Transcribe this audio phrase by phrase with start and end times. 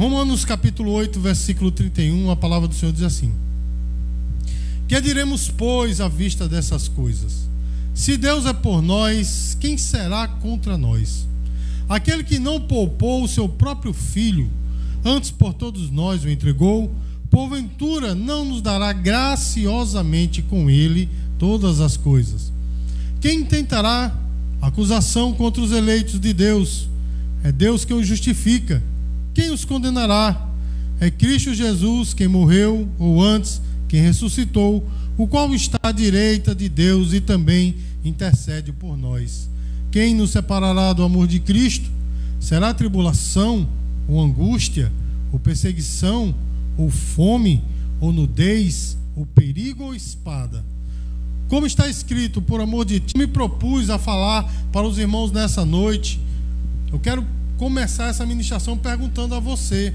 [0.00, 3.34] Romanos capítulo 8, versículo 31, a palavra do Senhor diz assim:
[4.88, 7.46] Que diremos, pois, à vista dessas coisas?
[7.92, 11.26] Se Deus é por nós, quem será contra nós?
[11.86, 14.50] Aquele que não poupou o seu próprio filho,
[15.04, 16.94] antes por todos nós o entregou,
[17.28, 22.50] porventura não nos dará graciosamente com ele todas as coisas.
[23.20, 24.16] Quem tentará
[24.62, 26.88] acusação contra os eleitos de Deus?
[27.44, 28.82] É Deus que os justifica.
[29.34, 30.48] Quem os condenará?
[31.00, 36.68] É Cristo Jesus quem morreu, ou antes, quem ressuscitou, o qual está à direita de
[36.68, 39.48] Deus e também intercede por nós.
[39.90, 41.90] Quem nos separará do amor de Cristo?
[42.38, 43.68] Será tribulação,
[44.08, 44.92] ou angústia,
[45.32, 46.34] ou perseguição,
[46.76, 47.62] ou fome,
[48.00, 50.64] ou nudez, ou perigo ou espada?
[51.48, 55.64] Como está escrito, por amor de ti, me propus a falar para os irmãos nessa
[55.64, 56.20] noite.
[56.92, 57.26] Eu quero
[57.60, 59.92] começar essa ministração perguntando a você: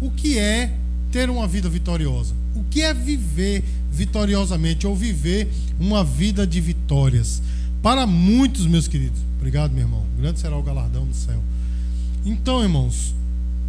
[0.00, 0.72] o que é
[1.12, 2.34] ter uma vida vitoriosa?
[2.56, 7.42] O que é viver vitoriosamente ou viver uma vida de vitórias?
[7.82, 10.02] Para muitos, meus queridos, obrigado, meu irmão.
[10.18, 11.42] Grande será o galardão do céu.
[12.24, 13.14] Então, irmãos,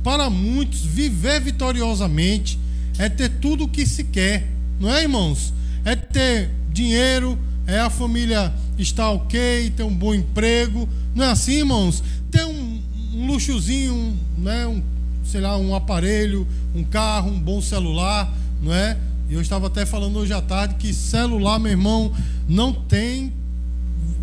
[0.02, 2.58] para muitos, viver vitoriosamente
[2.98, 4.48] é ter tudo o que se quer,
[4.80, 5.54] não é, irmãos?
[5.84, 10.88] É ter dinheiro, é a família estar ok, ter um bom emprego.
[11.14, 12.02] Não é assim, irmãos?
[12.32, 12.75] Ter um,
[13.16, 14.68] um luxozinho, né?
[14.68, 14.82] um,
[15.24, 18.98] sei lá, um aparelho, um carro, um bom celular, não é?
[19.30, 22.14] Eu estava até falando hoje à tarde que celular, meu irmão,
[22.48, 23.34] não tem.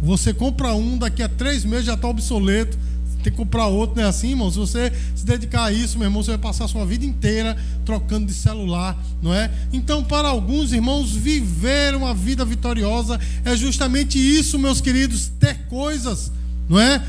[0.03, 2.79] Você compra um, daqui a três meses já está obsoleto
[3.23, 4.51] tem que comprar outro, não é assim, irmão?
[4.51, 7.57] Se você se dedicar a isso, meu irmão, você vai passar a sua vida inteira
[7.85, 9.51] trocando de celular, não é?
[9.73, 16.33] Então, para alguns irmãos, viver uma vida vitoriosa é justamente isso, meus queridos, ter coisas,
[16.69, 17.03] não é?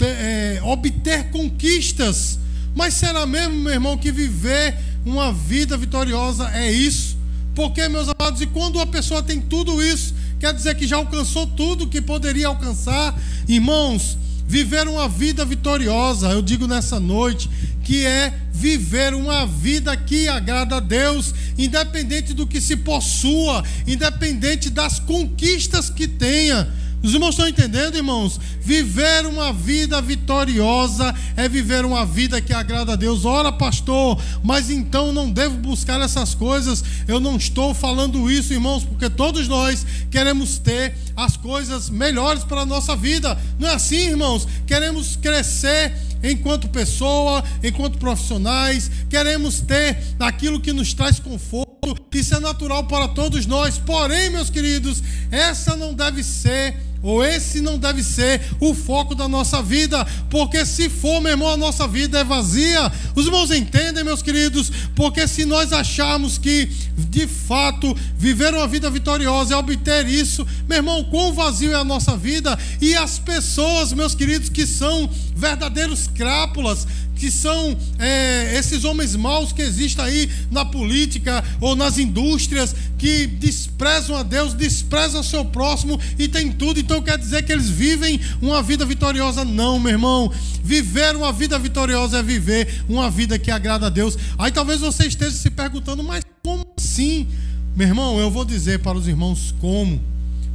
[0.00, 2.38] Ter, é obter conquistas.
[2.74, 7.18] Mas será mesmo, meu irmão, que viver uma vida vitoriosa é isso?
[7.54, 11.46] Porque, meus amados, e quando uma pessoa tem tudo isso, quer dizer que já alcançou
[11.46, 13.14] tudo que poderia alcançar?
[13.46, 14.16] Irmãos,
[14.50, 17.48] Viver uma vida vitoriosa, eu digo nessa noite,
[17.84, 24.68] que é viver uma vida que agrada a Deus, independente do que se possua, independente
[24.68, 26.68] das conquistas que tenha.
[27.02, 28.38] Os irmãos estão entendendo, irmãos?
[28.60, 33.24] Viver uma vida vitoriosa é viver uma vida que agrada a Deus.
[33.24, 36.84] Ora, pastor, mas então não devo buscar essas coisas.
[37.08, 42.60] Eu não estou falando isso, irmãos, porque todos nós queremos ter as coisas melhores para
[42.60, 43.38] a nossa vida.
[43.58, 44.46] Não é assim, irmãos?
[44.66, 51.70] Queremos crescer enquanto pessoa, enquanto profissionais, queremos ter aquilo que nos traz conforto.
[52.12, 53.78] Isso é natural para todos nós.
[53.78, 59.26] Porém, meus queridos, essa não deve ser ou esse não deve ser o foco da
[59.26, 62.92] nossa vida, porque se for, meu irmão, a nossa vida é vazia.
[63.14, 64.70] Os irmãos entendem, meus queridos?
[64.94, 70.78] Porque se nós acharmos que, de fato, viver uma vida vitoriosa é obter isso, meu
[70.78, 76.06] irmão, quão vazio é a nossa vida e as pessoas, meus queridos, que são verdadeiros
[76.06, 76.86] crápulas,
[77.16, 83.26] que são é, esses homens maus que existem aí na política ou nas indústrias, que
[83.26, 86.80] desprezam a Deus, desprezam o seu próximo e tem tudo.
[86.90, 89.44] Então quer dizer que eles vivem uma vida vitoriosa?
[89.44, 90.28] Não, meu irmão.
[90.60, 94.18] Viver uma vida vitoriosa é viver uma vida que agrada a Deus.
[94.36, 97.28] Aí talvez você esteja se perguntando, mas como assim?
[97.76, 100.00] Meu irmão, eu vou dizer para os irmãos como.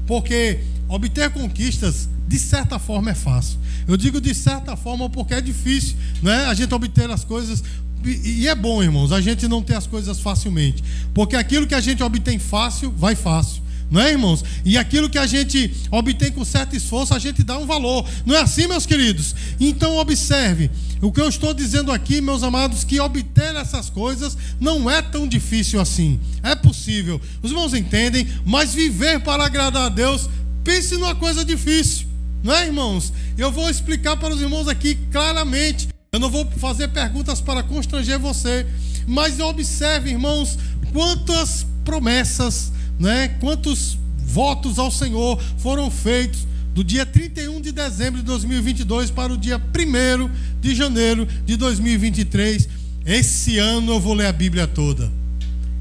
[0.05, 0.59] Porque
[0.89, 3.57] obter conquistas de certa forma é fácil.
[3.87, 6.47] Eu digo de certa forma porque é difícil, né?
[6.47, 7.63] A gente obter as coisas
[8.03, 11.81] e é bom, irmãos, a gente não ter as coisas facilmente, porque aquilo que a
[11.81, 13.64] gente obtém fácil, vai fácil.
[13.89, 14.43] Não é, irmãos?
[14.63, 18.07] E aquilo que a gente obtém com certo esforço, a gente dá um valor.
[18.25, 19.35] Não é assim, meus queridos?
[19.59, 20.71] Então, observe.
[21.01, 25.27] O que eu estou dizendo aqui, meus amados, que obter essas coisas não é tão
[25.27, 26.19] difícil assim.
[26.41, 27.21] É possível.
[27.43, 30.29] Os irmãos entendem, mas viver para agradar a Deus,
[30.63, 32.07] pense numa coisa difícil.
[32.43, 33.13] Não é, irmãos?
[33.37, 35.89] Eu vou explicar para os irmãos aqui claramente.
[36.11, 38.65] Eu não vou fazer perguntas para constranger você,
[39.05, 40.57] mas observe, irmãos,
[40.93, 43.27] quantas promessas, né?
[43.39, 49.37] Quantos votos ao Senhor foram feitos do dia 31 de dezembro de 2022 para o
[49.37, 52.67] dia 1 de janeiro de 2023.
[53.05, 55.09] Esse ano eu vou ler a Bíblia toda.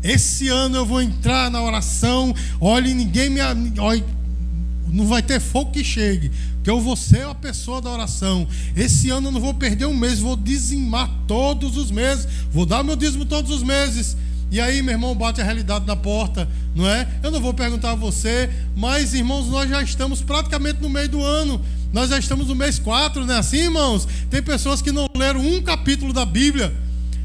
[0.04, 2.34] Esse ano eu vou entrar na oração.
[2.60, 3.40] Olhe, ninguém me.
[3.80, 4.04] Olhe,
[4.86, 6.30] não vai ter fogo que chegue,
[6.62, 8.46] que eu vou ser a pessoa da oração.
[8.76, 12.84] Esse ano eu não vou perder um mês, vou dizimar todos os meses, vou dar
[12.84, 14.16] meu dízimo todos os meses.
[14.50, 17.08] E aí, meu irmão, bate a realidade na porta, não é?
[17.22, 21.22] Eu não vou perguntar a você, mas irmãos, nós já estamos praticamente no meio do
[21.22, 21.60] ano.
[21.92, 24.06] Nós já estamos no mês 4, não é assim, irmãos?
[24.30, 26.74] Tem pessoas que não leram um capítulo da Bíblia.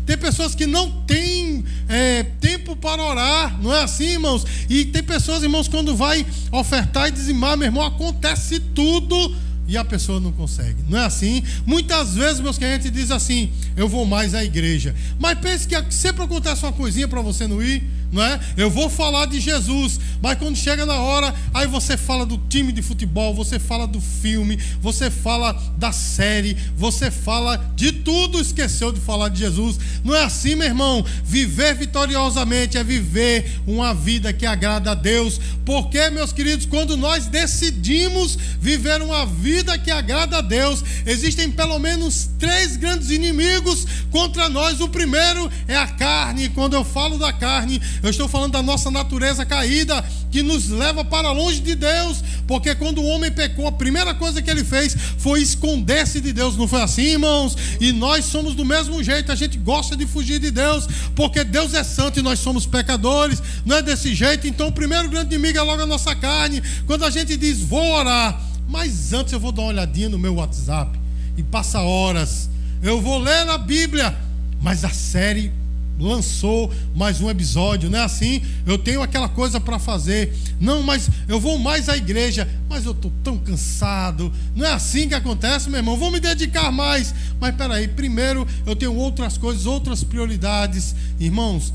[0.05, 4.43] Tem pessoas que não têm é, tempo para orar, não é assim, irmãos?
[4.67, 9.35] E tem pessoas, irmãos, quando vai ofertar e dizimar, meu irmão, acontece tudo
[9.69, 10.83] e a pessoa não consegue.
[10.89, 11.43] Não é assim?
[11.63, 14.95] Muitas vezes, meus clientes dizem assim: eu vou mais à igreja.
[15.19, 18.39] Mas pense que sempre acontece uma coisinha para você não ir não é?
[18.57, 22.71] Eu vou falar de Jesus, mas quando chega na hora, aí você fala do time
[22.71, 28.91] de futebol, você fala do filme, você fala da série, você fala de tudo, esqueceu
[28.91, 29.79] de falar de Jesus.
[30.03, 31.05] Não é assim, meu irmão?
[31.23, 35.39] Viver vitoriosamente é viver uma vida que agrada a Deus.
[35.63, 41.77] Porque, meus queridos, quando nós decidimos viver uma vida que agrada a Deus, existem pelo
[41.79, 44.79] menos três grandes inimigos contra nós.
[44.81, 46.49] O primeiro é a carne.
[46.49, 51.03] Quando eu falo da carne, eu estou falando da nossa natureza caída que nos leva
[51.03, 54.95] para longe de Deus, porque quando o homem pecou, a primeira coisa que ele fez
[55.17, 56.55] foi esconder-se de Deus.
[56.55, 57.55] Não foi assim, irmãos?
[57.79, 61.73] E nós somos do mesmo jeito, a gente gosta de fugir de Deus, porque Deus
[61.73, 63.41] é santo e nós somos pecadores.
[63.65, 64.47] Não é desse jeito.
[64.47, 66.61] Então, o primeiro grande inimigo é logo a nossa carne.
[66.85, 68.39] Quando a gente diz, vou orar,
[68.69, 70.97] mas antes eu vou dar uma olhadinha no meu WhatsApp
[71.35, 72.49] e passa horas.
[72.83, 74.15] Eu vou ler na Bíblia,
[74.61, 75.51] mas a série
[75.99, 78.41] lançou mais um episódio, não é assim?
[78.65, 80.33] Eu tenho aquela coisa para fazer.
[80.61, 84.31] Não, mas eu vou mais à igreja, mas eu estou tão cansado.
[84.55, 85.97] Não é assim que acontece, meu irmão.
[85.97, 87.13] Vou me dedicar mais.
[87.39, 90.95] Mas peraí, primeiro eu tenho outras coisas, outras prioridades.
[91.19, 91.73] Irmãos,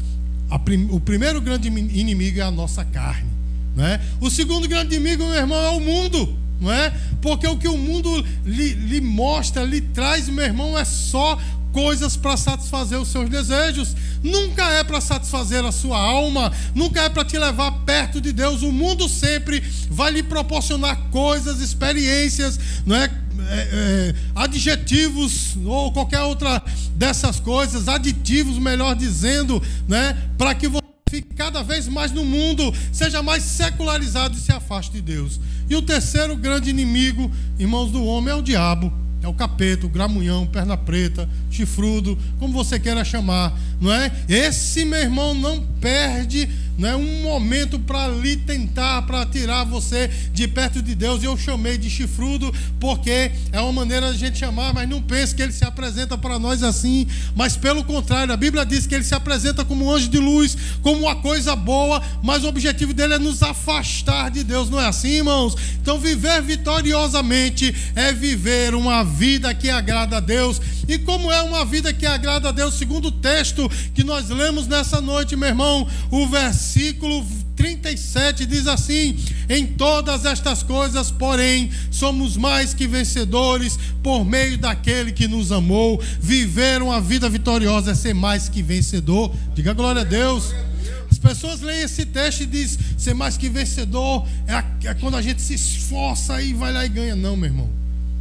[0.65, 0.87] prim...
[0.91, 3.29] o primeiro grande inimigo é a nossa carne.
[3.77, 4.01] Não é?
[4.21, 6.44] O segundo grande inimigo, meu irmão, é o mundo.
[6.61, 6.93] Não é?
[7.21, 11.39] Porque o que o mundo lhe, lhe mostra, lhe traz, meu irmão, é só
[11.75, 17.09] coisas para satisfazer os seus desejos, nunca é para satisfazer a sua alma, nunca é
[17.09, 18.63] para te levar perto de Deus.
[18.63, 19.61] O mundo sempre
[19.91, 23.11] vai lhe proporcionar coisas, experiências, não é?
[23.47, 26.63] É, é, adjetivos ou qualquer outra
[26.95, 30.84] dessas coisas, aditivos, melhor dizendo, né, para que você
[31.15, 35.39] fique cada vez mais no mundo, seja mais secularizado e se afaste de Deus.
[35.71, 39.89] E o terceiro grande inimigo, irmãos do homem, é o diabo é o capeta, o
[39.89, 44.13] gramunhão, perna preta, chifrudo, como você queira chamar, não é?
[44.29, 46.47] Esse meu irmão não perde
[46.77, 51.23] não é um momento para lhe tentar, para tirar você de perto de Deus.
[51.23, 55.01] E eu chamei de chifrudo porque é uma maneira de a gente chamar, mas não
[55.01, 57.07] pense que ele se apresenta para nós assim.
[57.37, 60.57] Mas pelo contrário, a Bíblia diz que ele se apresenta como um anjo de luz,
[60.83, 64.87] como uma coisa boa, mas o objetivo dele é nos afastar de Deus, não é
[64.87, 65.55] assim, irmãos?
[65.81, 70.61] Então, viver vitoriosamente é viver uma vida que agrada a Deus.
[70.89, 74.67] E como é uma vida que agrada a Deus, segundo o texto que nós lemos
[74.67, 77.25] nessa noite, meu irmão, o versículo versículo
[77.57, 79.17] 37 diz assim:
[79.49, 86.03] Em todas estas coisas, porém, somos mais que vencedores por meio daquele que nos amou.
[86.19, 89.35] Viver uma vida vitoriosa é ser mais que vencedor.
[89.55, 90.55] Diga glória a Deus.
[91.11, 95.23] As pessoas leem esse texto e dizem: ser mais que vencedor é, é quando a
[95.23, 97.15] gente se esforça e vai lá e ganha.
[97.15, 97.71] Não, meu irmão.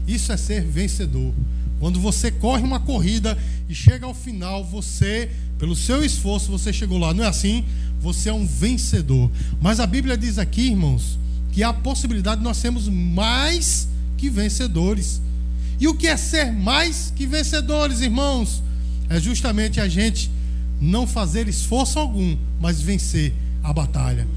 [0.06, 1.34] Isso é ser vencedor.
[1.80, 3.38] Quando você corre uma corrida
[3.68, 7.14] e chega ao final, você, pelo seu esforço, você chegou lá.
[7.14, 7.66] Não é assim?
[8.04, 9.32] Você é um vencedor.
[9.62, 11.18] Mas a Bíblia diz aqui, irmãos,
[11.54, 15.22] que há a possibilidade de nós sermos mais que vencedores.
[15.80, 18.62] E o que é ser mais que vencedores, irmãos?
[19.10, 20.30] É justamente a gente
[20.82, 24.28] não fazer esforço algum, mas vencer a batalha.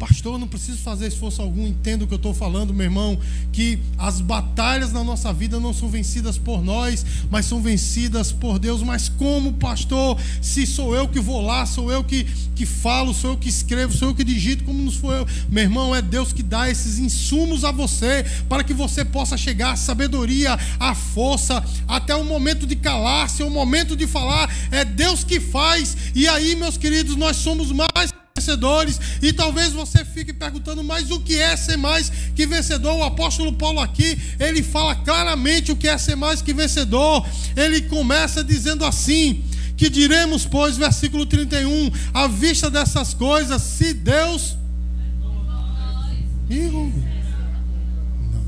[0.00, 3.18] Pastor, não preciso fazer esforço algum, entendo o que eu estou falando, meu irmão,
[3.52, 8.58] que as batalhas na nossa vida não são vencidas por nós, mas são vencidas por
[8.58, 8.82] Deus.
[8.82, 12.24] Mas como, pastor, se sou eu que vou lá, sou eu que,
[12.56, 15.26] que falo, sou eu que escrevo, sou eu que digito, como não sou eu?
[15.50, 19.72] Meu irmão, é Deus que dá esses insumos a você, para que você possa chegar
[19.72, 25.24] à sabedoria, à força, até o momento de calar-se, o momento de falar, é Deus
[25.24, 25.94] que faz.
[26.14, 29.00] E aí, meus queridos, nós somos mais vencedores.
[29.20, 32.96] E talvez você fique perguntando, mas o que é ser mais que vencedor?
[32.96, 37.26] O apóstolo Paulo aqui, ele fala claramente o que é ser mais que vencedor.
[37.54, 39.44] Ele começa dizendo assim:
[39.76, 44.56] que diremos, pois, versículo 31, à vista dessas coisas, se Deus.
[46.48, 46.92] Ih, não,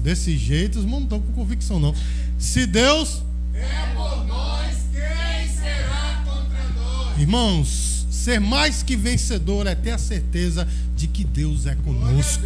[0.03, 1.95] desse jeito, os irmãos não estão com convicção, não.
[2.39, 3.23] Se Deus.
[3.55, 7.19] É por nós, quem será contra nós?
[7.19, 7.92] Irmãos,
[8.23, 12.45] Ser mais que vencedor é ter a certeza de que Deus é conosco,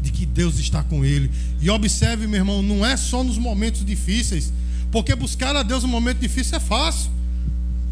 [0.00, 1.30] de que Deus está com ele.
[1.60, 4.50] E observe, meu irmão, não é só nos momentos difíceis,
[4.90, 7.10] porque buscar a Deus no momento difícil é fácil.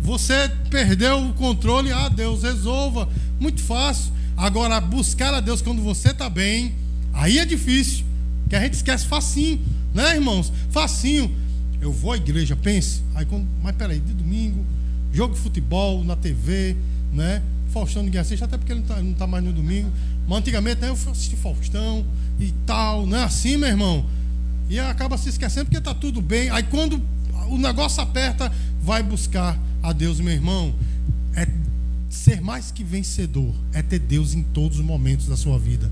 [0.00, 3.06] Você perdeu o controle, ah, Deus resolva,
[3.38, 4.10] muito fácil.
[4.34, 6.74] Agora, buscar a Deus quando você está bem,
[7.12, 8.06] aí é difícil,
[8.48, 9.60] que a gente esquece facinho,
[9.92, 10.50] né, irmãos?
[10.70, 11.30] Facinho.
[11.78, 13.02] Eu vou à igreja, pense.
[13.14, 14.64] Aí quando, mas peraí, de domingo,
[15.12, 16.74] jogo de futebol na TV,
[17.12, 17.42] né?
[17.72, 19.90] Faustão ninguém assiste, até porque ele não está tá mais no domingo.
[20.26, 22.04] Mas antigamente né, eu assisti Faustão
[22.38, 24.04] e tal, não é assim, meu irmão?
[24.68, 26.50] E acaba se esquecendo porque está tudo bem.
[26.50, 27.00] Aí quando
[27.48, 28.52] o negócio aperta,
[28.82, 30.74] vai buscar a Deus, meu irmão.
[31.34, 31.46] É
[32.08, 35.90] ser mais que vencedor, é ter Deus em todos os momentos da sua vida.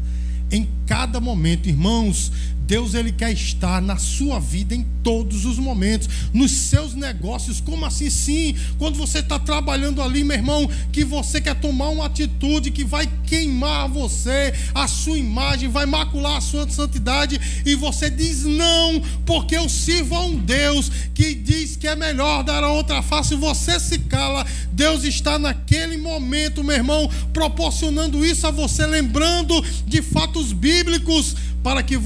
[0.50, 2.32] Em cada momento, irmãos,
[2.70, 7.60] Deus ele quer estar na sua vida em todos os momentos, nos seus negócios.
[7.60, 8.08] Como assim?
[8.08, 12.84] Sim, quando você está trabalhando ali, meu irmão, que você quer tomar uma atitude que
[12.84, 19.02] vai queimar você, a sua imagem, vai macular a sua santidade, e você diz não,
[19.26, 23.34] porque eu sirvo a um Deus que diz que é melhor dar a outra face,
[23.34, 24.46] você se cala.
[24.72, 31.82] Deus está naquele momento, meu irmão, proporcionando isso a você, lembrando de fatos bíblicos para
[31.82, 31.96] que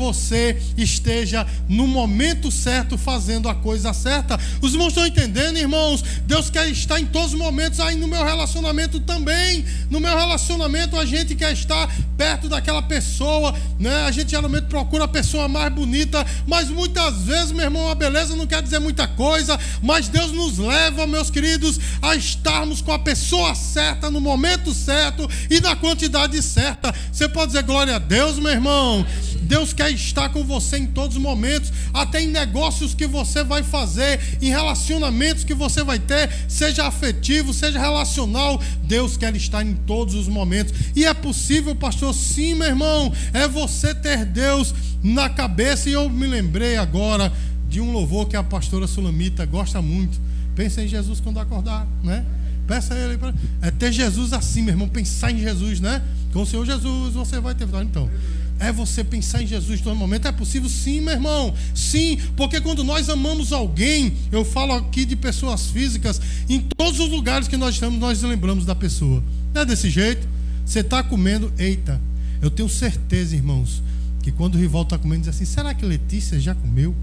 [0.76, 4.38] esteja no momento certo fazendo a coisa certa.
[4.60, 6.02] Os irmãos estão entendendo, irmãos?
[6.26, 9.64] Deus quer estar em todos os momentos, aí no meu relacionamento também.
[9.90, 14.04] No meu relacionamento, a gente quer estar perto daquela pessoa, né?
[14.04, 18.36] A gente geralmente procura a pessoa mais bonita, mas muitas vezes, meu irmão, a beleza
[18.36, 22.98] não quer dizer muita coisa, mas Deus nos leva, meus queridos, a estarmos com a
[22.98, 26.94] pessoa certa, no momento certo e na quantidade certa.
[27.12, 29.04] Você pode dizer glória a Deus, meu irmão?
[29.44, 33.62] Deus quer estar com você em todos os momentos, até em negócios que você vai
[33.62, 38.60] fazer, em relacionamentos que você vai ter, seja afetivo, seja relacional.
[38.82, 40.74] Deus quer estar em todos os momentos.
[40.96, 42.14] E é possível, pastor?
[42.14, 43.12] Sim, meu irmão.
[43.32, 45.88] É você ter Deus na cabeça.
[45.88, 47.32] E eu me lembrei agora
[47.68, 50.20] de um louvor que a pastora Sulamita gosta muito.
[50.54, 52.24] Pensa em Jesus quando acordar, né?
[52.66, 56.02] Peça a ele para é ter Jesus assim, meu irmão, pensar em Jesus, né?
[56.32, 58.10] Com o Senhor Jesus você vai ter então.
[58.58, 60.28] É você pensar em Jesus todo momento.
[60.28, 60.68] É possível?
[60.68, 61.54] Sim, meu irmão.
[61.74, 67.10] Sim, porque quando nós amamos alguém, eu falo aqui de pessoas físicas, em todos os
[67.10, 69.22] lugares que nós estamos, nós lembramos da pessoa.
[69.52, 70.26] Não é desse jeito?
[70.64, 72.00] Você está comendo, eita,
[72.40, 73.82] eu tenho certeza, irmãos,
[74.22, 76.94] que quando o rival está comendo, diz assim: será que Letícia já comeu?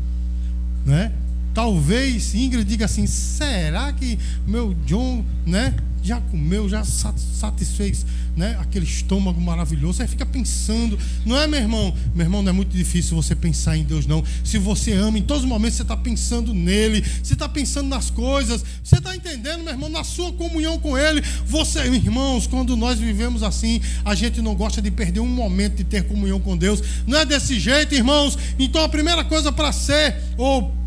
[0.85, 1.11] Né?
[1.53, 5.73] Talvez Ingrid diga assim: será que meu John, né?
[6.03, 8.05] já comeu, já satisfez
[8.35, 10.01] né, aquele estômago maravilhoso.
[10.01, 11.93] Aí fica pensando, não é, meu irmão?
[12.15, 14.23] Meu irmão, não é muito difícil você pensar em Deus, não.
[14.43, 18.09] Se você ama, em todos os momentos você está pensando nele, você está pensando nas
[18.09, 21.21] coisas, você está entendendo, meu irmão, na sua comunhão com Ele.
[21.45, 25.83] Você, irmãos, quando nós vivemos assim, a gente não gosta de perder um momento de
[25.83, 26.81] ter comunhão com Deus.
[27.05, 28.37] Não é desse jeito, irmãos.
[28.57, 30.80] Então a primeira coisa para ser, ou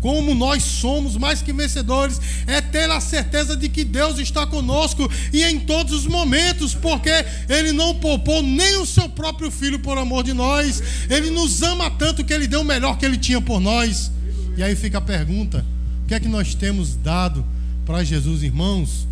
[0.00, 5.10] como nós somos mais que vencedores, é ter a certeza de que Deus está conosco
[5.32, 7.10] e em todos os momentos, porque
[7.48, 11.90] Ele não poupou nem o seu próprio filho por amor de nós, Ele nos ama
[11.90, 14.10] tanto que Ele deu o melhor que Ele tinha por nós.
[14.56, 15.64] E aí fica a pergunta:
[16.04, 17.44] o que é que nós temos dado
[17.84, 19.06] para Jesus, irmãos?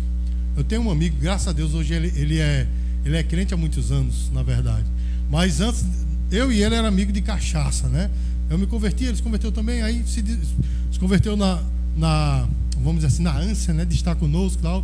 [0.55, 2.67] Eu tenho um amigo, graças a Deus, hoje ele, ele, é,
[3.05, 4.85] ele é crente há muitos anos, na verdade.
[5.29, 5.85] Mas antes,
[6.31, 8.09] eu e ele era amigo de cachaça, né?
[8.49, 10.23] Eu me converti, ele se converteu também, aí se,
[10.91, 11.61] se converteu na,
[11.95, 14.83] na, vamos dizer assim, na ânsia né, de estar conosco e tal.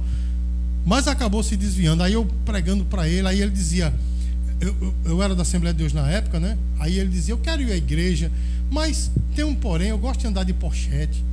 [0.86, 2.04] Mas acabou se desviando.
[2.04, 3.92] Aí eu pregando para ele, aí ele dizia,
[4.62, 6.58] eu, eu, eu, era da Assembleia de Deus na época, né?
[6.80, 8.32] Aí ele dizia, eu quero ir à igreja,
[8.70, 11.24] mas tem um porém, eu gosto de andar de pochete.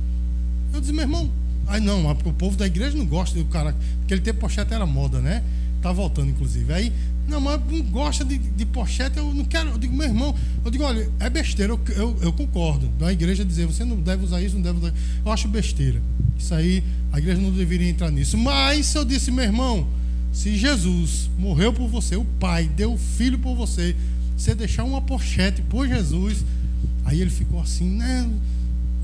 [0.73, 1.29] Eu disse, meu irmão,
[1.67, 4.87] aí não, o povo da igreja não gosta do cara, porque ele ter pochete era
[4.87, 5.43] moda, né?
[5.83, 6.73] Tá voltando, inclusive.
[6.73, 6.91] Aí
[7.27, 9.69] não, mas não gosta de, de pochete, eu não quero.
[9.69, 12.87] Eu digo, meu irmão, eu digo, olha, é besteira, eu, eu, eu concordo.
[12.99, 14.93] Da igreja dizer, você não deve usar isso, não deve usar.
[15.25, 16.01] Eu acho besteira.
[16.37, 18.37] Isso aí, a igreja não deveria entrar nisso.
[18.37, 19.87] Mas eu disse, meu irmão,
[20.31, 23.95] se Jesus morreu por você, o Pai deu o filho por você,
[24.37, 26.43] você deixar uma pochete por Jesus,
[27.05, 28.29] aí ele ficou assim, né?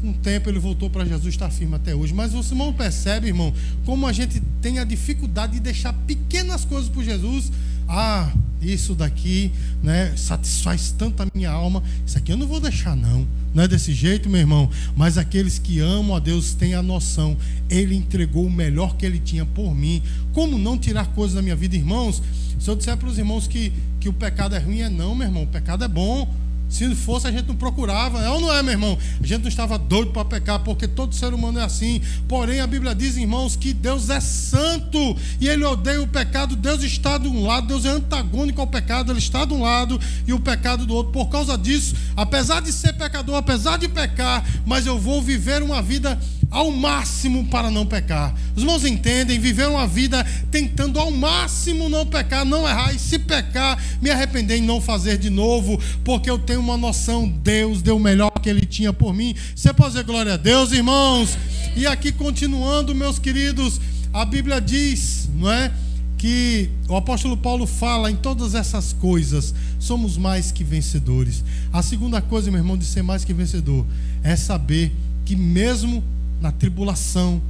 [0.03, 2.13] Um tempo ele voltou para Jesus, está firme até hoje.
[2.13, 3.53] Mas você não percebe, irmão,
[3.85, 7.51] como a gente tem a dificuldade de deixar pequenas coisas por Jesus
[7.91, 9.51] ah, isso daqui,
[9.81, 13.27] né, satisfaz tanto a minha alma, isso aqui eu não vou deixar não.
[13.51, 17.35] Não é desse jeito, meu irmão, mas aqueles que amam a Deus têm a noção.
[17.67, 20.03] Ele entregou o melhor que ele tinha por mim.
[20.33, 22.21] Como não tirar coisas da minha vida, irmãos?
[22.59, 25.25] Se eu disser para os irmãos que, que o pecado é ruim, é não, meu
[25.25, 25.43] irmão.
[25.43, 26.31] O pecado é bom.
[26.69, 28.21] Se fosse, a gente não procurava.
[28.21, 28.97] É ou não é, meu irmão?
[29.21, 32.01] A gente não estava doido para pecar, porque todo ser humano é assim.
[32.27, 36.55] Porém, a Bíblia diz, irmãos, que Deus é santo e ele odeia o pecado.
[36.55, 39.99] Deus está de um lado, Deus é antagônico ao pecado, ele está de um lado
[40.27, 41.11] e o pecado do outro.
[41.11, 45.81] Por causa disso, apesar de ser pecador, apesar de pecar, mas eu vou viver uma
[45.81, 46.19] vida
[46.51, 48.33] ao máximo para não pecar.
[48.55, 53.19] Os irmãos entendem, viver uma vida tentando ao máximo não pecar, não errar, e se
[53.19, 57.97] pecar, me arrepender e não fazer de novo, porque eu tenho uma noção, Deus deu
[57.97, 59.35] o melhor que Ele tinha por mim.
[59.55, 61.37] Você pode dizer glória a Deus, irmãos?
[61.75, 63.79] E aqui continuando, meus queridos,
[64.11, 65.71] a Bíblia diz, não é?
[66.17, 71.43] Que o apóstolo Paulo fala em todas essas coisas, somos mais que vencedores.
[71.71, 73.85] A segunda coisa, meu irmão, de ser mais que vencedor
[74.21, 74.91] é saber
[75.23, 76.03] que mesmo
[76.41, 77.41] na tribulação,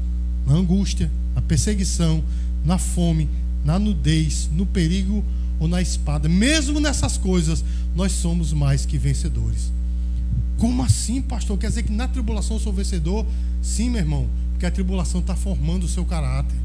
[0.45, 2.23] na angústia, na perseguição,
[2.63, 3.29] na fome,
[3.63, 5.23] na nudez, no perigo
[5.59, 7.63] ou na espada, mesmo nessas coisas,
[7.95, 9.71] nós somos mais que vencedores.
[10.57, 11.57] Como assim, pastor?
[11.57, 13.25] Quer dizer que na tribulação eu sou vencedor?
[13.61, 16.57] Sim, meu irmão, porque a tribulação está formando o seu caráter.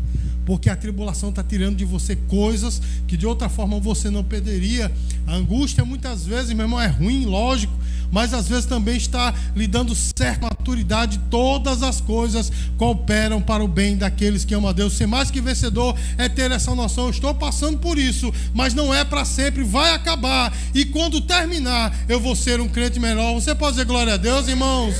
[0.44, 4.92] Porque a tribulação está tirando de você coisas que de outra forma você não perderia.
[5.26, 7.72] A angústia muitas vezes, meu irmão, é ruim, lógico,
[8.12, 11.20] mas às vezes também está lhe dando certa maturidade.
[11.30, 14.94] Todas as coisas cooperam para o bem daqueles que amam a Deus.
[14.94, 17.04] Ser mais que vencedor é ter essa noção.
[17.04, 20.56] Eu estou passando por isso, mas não é para sempre, vai acabar.
[20.74, 23.34] E quando terminar, eu vou ser um crente melhor.
[23.34, 24.94] Você pode dizer glória a Deus, irmãos?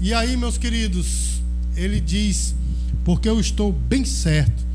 [0.00, 1.40] E aí, meus queridos,
[1.76, 2.54] ele diz:
[3.04, 4.66] Porque eu estou bem certo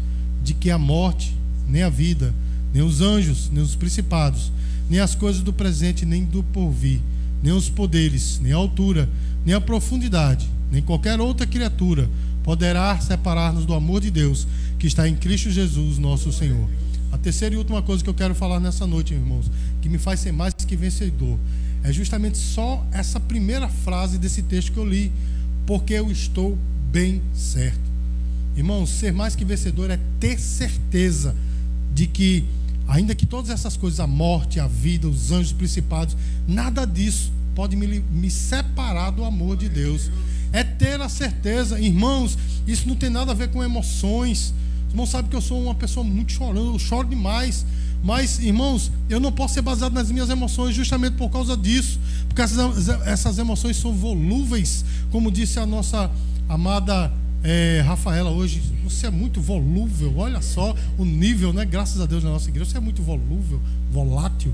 [0.42, 1.36] de que a morte,
[1.68, 2.34] nem a vida,
[2.74, 4.52] nem os anjos, nem os principados,
[4.90, 7.02] nem as coisas do presente, nem do porvir
[7.46, 9.08] nem os poderes, nem a altura,
[9.46, 12.10] nem a profundidade, nem qualquer outra criatura
[12.44, 14.48] poderá separar-nos do amor de Deus
[14.78, 16.68] que está em Cristo Jesus, nosso Senhor.
[17.12, 19.50] A terceira e última coisa que eu quero falar nessa noite, irmãos,
[19.82, 21.38] que me faz ser mais que vencedor,
[21.84, 25.12] é justamente só essa primeira frase desse texto que eu li,
[25.66, 26.58] porque eu estou
[26.92, 27.80] bem certo.
[28.56, 31.36] Irmãos, ser mais que vencedor é ter certeza
[31.94, 32.46] de que
[32.88, 36.16] Ainda que todas essas coisas, a morte, a vida, os anjos principados,
[36.48, 40.12] nada disso pode me, me separar do amor de Deus.
[40.52, 44.54] É ter a certeza, irmãos, isso não tem nada a ver com emoções.
[44.88, 47.66] Os irmãos sabem que eu sou uma pessoa muito chorando, eu choro demais.
[48.04, 52.00] Mas, irmãos, eu não posso ser baseado nas minhas emoções justamente por causa disso.
[52.28, 56.12] Porque essas, essas emoções são volúveis, como disse a nossa
[56.48, 57.12] amada
[57.44, 60.14] é, Rafaela, hoje você é muito volúvel.
[60.18, 61.64] Olha só o nível, né?
[61.64, 64.52] Graças a Deus na nossa igreja, você é muito volúvel, volátil.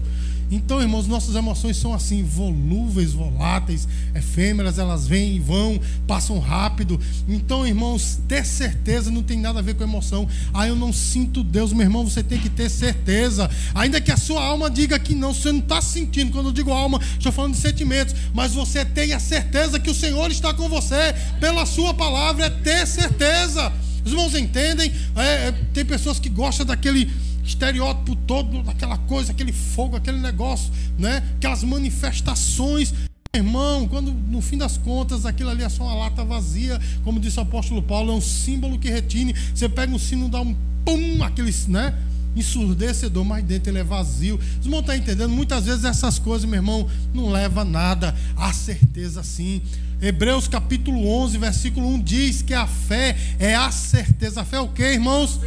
[0.51, 6.99] Então, irmãos, nossas emoções são assim, volúveis, voláteis, efêmeras, elas vêm e vão, passam rápido.
[7.25, 10.27] Então, irmãos, ter certeza não tem nada a ver com emoção.
[10.53, 13.49] Ah, eu não sinto Deus, meu irmão, você tem que ter certeza.
[13.73, 16.33] Ainda que a sua alma diga que não, você não está sentindo.
[16.33, 20.29] Quando eu digo alma, estou falando de sentimentos, mas você tenha certeza que o Senhor
[20.29, 23.71] está com você, pela sua palavra, é ter certeza.
[24.03, 24.91] Os irmãos entendem?
[25.15, 27.09] É, é, tem pessoas que gostam daquele
[27.51, 31.23] estereótipo todo, daquela coisa, aquele fogo, aquele negócio, né?
[31.37, 32.93] Aquelas manifestações.
[33.33, 37.39] Irmão, quando no fim das contas aquilo ali é só uma lata vazia, como disse
[37.39, 39.33] o apóstolo Paulo, é um símbolo que retine.
[39.53, 41.93] Você pega um sino, dá um pum, aqueles, né?
[42.35, 44.39] Ensurdecedor, mas dentro ele é vazio.
[44.59, 45.29] Os irmãos estão entendendo?
[45.29, 48.15] Muitas vezes essas coisas, meu irmão, não leva nada.
[48.35, 49.61] A certeza sim.
[50.01, 54.41] Hebreus capítulo 11, versículo 1 diz que a fé é a certeza.
[54.41, 55.39] A fé é o que, irmãos?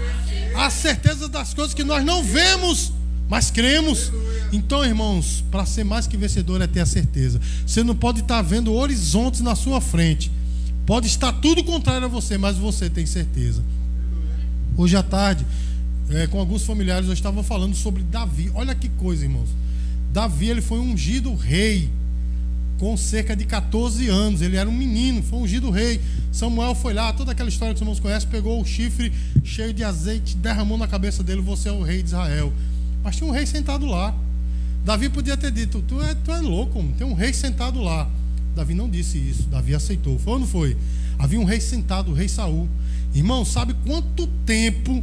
[0.57, 2.93] A certeza das coisas que nós não vemos,
[3.29, 4.13] mas cremos.
[4.53, 7.41] Então, irmãos, para ser mais que vencedor é ter a certeza.
[7.67, 10.31] Você não pode estar vendo horizontes na sua frente.
[10.87, 13.65] Pode estar tudo contrário a você, mas você tem certeza.
[14.77, 15.47] Hoje à tarde,
[16.11, 18.51] é, com alguns familiares, eu estava falando sobre Davi.
[18.55, 19.49] Olha que coisa, irmãos.
[20.13, 21.91] Davi, ele foi ungido rei
[22.79, 24.43] com cerca de 14 anos.
[24.43, 26.01] Ele era um menino, foi ungido rei.
[26.31, 29.13] Samuel foi lá, toda aquela história que os irmãos conhecem, pegou o chifre
[29.43, 32.53] cheio de azeite, derramou na cabeça dele: Você é o rei de Israel.
[33.03, 34.15] Mas tinha um rei sentado lá.
[34.85, 38.09] Davi podia ter dito: Tu é, tu é louco, tem um rei sentado lá.
[38.55, 40.19] Davi não disse isso, Davi aceitou.
[40.19, 40.77] Foi ou não foi?
[41.19, 42.69] Havia um rei sentado, o rei Saul.
[43.15, 45.03] Irmão, sabe quanto tempo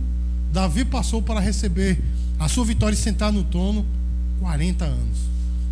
[0.51, 1.99] Davi passou para receber
[2.39, 3.85] a sua vitória e sentar no trono?
[4.39, 5.17] 40 anos.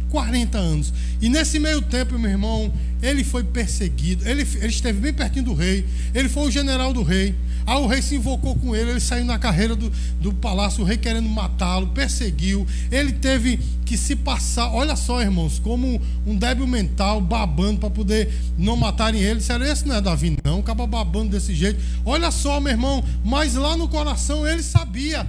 [0.09, 0.93] 40 anos.
[1.21, 4.27] E nesse meio tempo, meu irmão, ele foi perseguido.
[4.27, 5.85] Ele, ele esteve bem pertinho do rei.
[6.13, 7.33] Ele foi o general do rei.
[7.65, 8.91] Aí o rei se invocou com ele.
[8.91, 10.83] Ele saiu na carreira do, do palácio.
[10.83, 12.67] O rei querendo matá-lo, perseguiu.
[12.91, 14.71] Ele teve que se passar.
[14.71, 19.39] Olha só, irmãos, como um débil mental, babando para poder não matarem ele.
[19.39, 20.59] Disseram: Esse não é Davi, não.
[20.59, 21.79] Acaba babando desse jeito.
[22.05, 23.03] Olha só, meu irmão.
[23.23, 25.25] Mas lá no coração ele sabia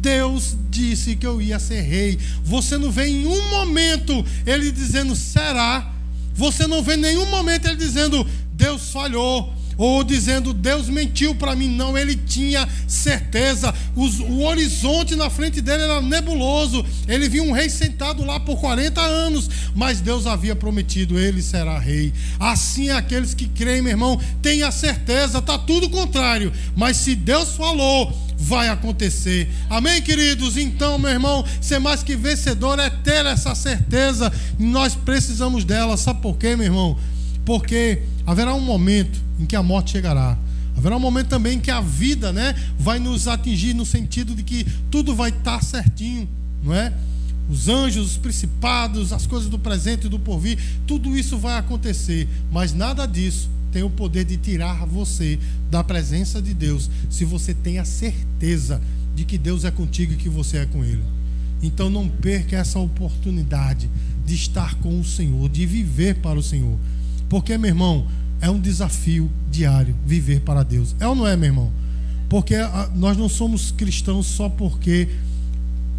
[0.00, 2.18] Deus disse que eu ia ser rei.
[2.44, 5.94] Você não vê em um momento ele dizendo será.
[6.38, 11.54] Você não vê em nenhum momento ele dizendo Deus falhou ou dizendo Deus mentiu para
[11.54, 11.68] mim.
[11.68, 13.72] Não, ele tinha certeza.
[13.94, 16.84] Os, o horizonte na frente dele era nebuloso.
[17.06, 21.78] Ele viu um rei sentado lá por 40 anos, mas Deus havia prometido: ele será
[21.78, 22.12] rei.
[22.40, 26.52] Assim é aqueles que creem, meu irmão, tenha certeza, está tudo contrário.
[26.76, 29.48] Mas se Deus falou, vai acontecer.
[29.70, 30.56] Amém, queridos?
[30.56, 34.32] Então, meu irmão, ser mais que vencedor é ter essa certeza.
[34.58, 35.96] Nós precisamos dela.
[35.96, 36.96] Sabe por quê, meu irmão?
[37.48, 40.36] Porque haverá um momento em que a morte chegará.
[40.76, 44.66] Haverá um momento também que a vida, né, vai nos atingir no sentido de que
[44.90, 46.28] tudo vai estar certinho,
[46.62, 46.92] não é?
[47.48, 52.28] Os anjos, os principados, as coisas do presente e do porvir, tudo isso vai acontecer,
[52.52, 55.38] mas nada disso tem o poder de tirar você
[55.70, 58.78] da presença de Deus, se você tem a certeza
[59.16, 61.02] de que Deus é contigo e que você é com Ele.
[61.62, 63.88] Então não perca essa oportunidade
[64.26, 66.78] de estar com o Senhor, de viver para o Senhor.
[67.28, 68.06] Porque, meu irmão,
[68.40, 70.94] é um desafio diário viver para Deus.
[71.00, 71.72] É ou não é, meu irmão?
[72.28, 72.54] Porque
[72.94, 75.08] nós não somos cristãos só porque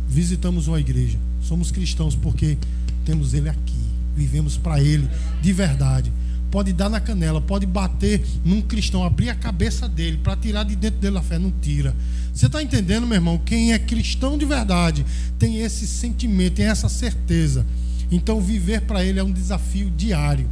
[0.08, 1.18] visitamos uma igreja.
[1.42, 2.58] Somos cristãos porque
[3.06, 3.80] temos Ele aqui,
[4.16, 5.08] vivemos para Ele
[5.42, 6.12] de verdade.
[6.52, 10.76] Pode dar na canela, pode bater num cristão, abrir a cabeça dele para tirar de
[10.76, 11.96] dentro dele a fé, não tira.
[12.34, 13.40] Você está entendendo, meu irmão?
[13.44, 15.06] Quem é cristão de verdade
[15.38, 17.66] tem esse sentimento, tem essa certeza.
[18.12, 20.48] Então, viver para Ele é um desafio diário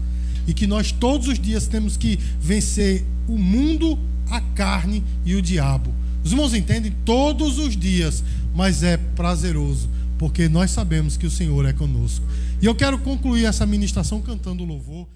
[0.48, 5.42] e que nós todos os dias temos que vencer o mundo, a carne e o
[5.42, 5.94] diabo.
[6.24, 8.24] Os irmãos entendem todos os dias,
[8.56, 12.26] mas é prazeroso, porque nós sabemos que o Senhor é conosco.
[12.62, 15.08] E eu quero concluir essa ministração cantando louvor.